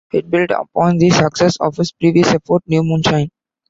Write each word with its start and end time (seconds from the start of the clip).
It 0.11 0.31
built 0.31 0.49
upon 0.49 0.97
the 0.97 1.11
success 1.11 1.57
of 1.57 1.77
his 1.77 1.91
previous 1.91 2.29
effort, 2.29 2.63
"New 2.65 2.81
Moon 2.81 3.03
Shine". 3.03 3.29